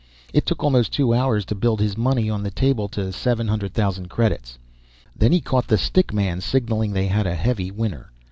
It 0.33 0.47
took 0.47 0.63
almost 0.63 0.91
two 0.91 1.13
hours 1.13 1.45
to 1.45 1.53
build 1.53 1.79
his 1.79 1.95
money 1.95 2.27
on 2.27 2.41
the 2.41 2.49
table 2.49 2.87
to 2.89 3.13
seven 3.13 3.47
hundred 3.49 3.75
thousand 3.75 4.07
credits. 4.09 4.57
Then 5.15 5.31
he 5.31 5.39
caught 5.41 5.67
the 5.67 5.77
stick 5.77 6.11
man 6.11 6.41
signaling 6.41 6.91
they 6.93 7.05
had 7.05 7.27
a 7.27 7.35
heavy 7.35 7.69
winner. 7.69 8.11